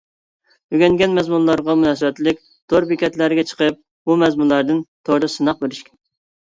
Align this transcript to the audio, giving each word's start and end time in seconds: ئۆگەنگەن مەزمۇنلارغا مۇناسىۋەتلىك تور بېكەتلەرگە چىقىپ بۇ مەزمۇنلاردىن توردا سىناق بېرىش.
ئۆگەنگەن 0.77 1.13
مەزمۇنلارغا 1.17 1.75
مۇناسىۋەتلىك 1.83 2.41
تور 2.73 2.89
بېكەتلەرگە 2.95 3.47
چىقىپ 3.53 3.81
بۇ 4.13 4.19
مەزمۇنلاردىن 4.27 4.85
توردا 5.09 5.35
سىناق 5.39 5.67
بېرىش. 5.67 5.89